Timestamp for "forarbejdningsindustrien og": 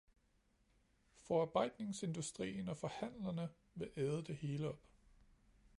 1.15-2.77